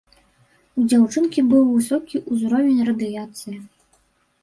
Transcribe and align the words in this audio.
У 0.81 0.85
дзяўчынкі 0.93 1.45
быў 1.53 1.63
высокі 1.75 2.25
ўзровень 2.31 2.83
радыяцыі. 2.91 3.57